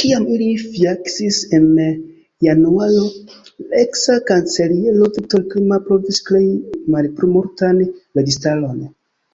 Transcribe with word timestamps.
Kiam 0.00 0.26
ili 0.34 0.44
fiaskis 0.66 1.40
en 1.58 1.64
januaro, 2.48 3.08
la 3.66 3.82
eksa 3.86 4.18
kanceliero 4.30 5.12
Viktor 5.20 5.46
Klima 5.56 5.82
provis 5.90 6.24
krei 6.32 6.48
malplimultan 6.98 7.86
registaron. 8.22 8.82